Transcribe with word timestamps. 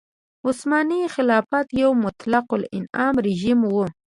عثماني 0.47 1.01
خلافت 1.15 1.67
یو 1.81 1.91
مطلق 2.05 2.47
العنان 2.59 3.13
رژیم 3.27 3.59
و. 3.65 3.75